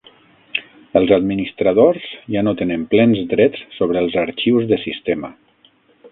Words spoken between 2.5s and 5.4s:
tenen plens drets sobre els arxius de sistema.